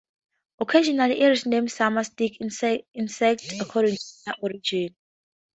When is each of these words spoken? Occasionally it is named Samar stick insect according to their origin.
Occasionally 0.59 1.21
it 1.21 1.31
is 1.31 1.45
named 1.45 1.71
Samar 1.71 2.03
stick 2.03 2.41
insect 2.41 2.83
according 3.59 3.97
to 3.97 4.13
their 4.25 4.33
origin. 4.41 4.95